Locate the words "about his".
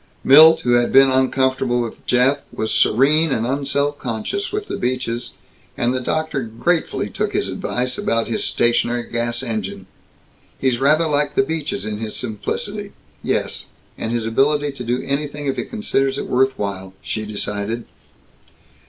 7.99-8.43